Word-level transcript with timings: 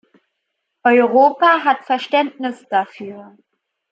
Europa 0.83 1.63
hat 1.63 1.85
Verständnis 1.85 2.65
dafür. 2.71 3.37